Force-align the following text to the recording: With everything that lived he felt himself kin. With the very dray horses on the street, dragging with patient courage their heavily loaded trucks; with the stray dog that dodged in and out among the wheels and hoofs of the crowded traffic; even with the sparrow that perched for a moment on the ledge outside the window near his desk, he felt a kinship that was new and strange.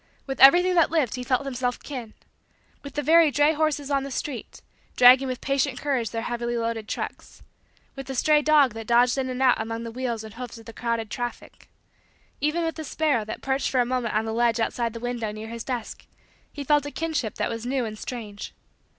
With 0.25 0.39
everything 0.39 0.73
that 0.73 0.89
lived 0.89 1.13
he 1.13 1.23
felt 1.23 1.45
himself 1.45 1.77
kin. 1.79 2.15
With 2.81 2.95
the 2.95 3.03
very 3.03 3.29
dray 3.29 3.53
horses 3.53 3.91
on 3.91 4.01
the 4.01 4.09
street, 4.09 4.63
dragging 4.97 5.27
with 5.27 5.41
patient 5.41 5.79
courage 5.79 6.09
their 6.09 6.23
heavily 6.23 6.57
loaded 6.57 6.87
trucks; 6.87 7.43
with 7.95 8.07
the 8.07 8.15
stray 8.15 8.41
dog 8.41 8.73
that 8.73 8.87
dodged 8.87 9.19
in 9.19 9.29
and 9.29 9.39
out 9.43 9.61
among 9.61 9.83
the 9.83 9.91
wheels 9.91 10.23
and 10.23 10.33
hoofs 10.33 10.57
of 10.57 10.65
the 10.65 10.73
crowded 10.73 11.11
traffic; 11.11 11.69
even 12.39 12.63
with 12.63 12.77
the 12.77 12.83
sparrow 12.83 13.23
that 13.25 13.43
perched 13.43 13.69
for 13.69 13.79
a 13.79 13.85
moment 13.85 14.15
on 14.15 14.25
the 14.25 14.33
ledge 14.33 14.59
outside 14.59 14.93
the 14.93 14.99
window 14.99 15.31
near 15.31 15.49
his 15.49 15.63
desk, 15.63 16.07
he 16.51 16.63
felt 16.63 16.87
a 16.87 16.89
kinship 16.89 17.35
that 17.35 17.51
was 17.51 17.63
new 17.67 17.85
and 17.85 17.99
strange. 17.99 18.55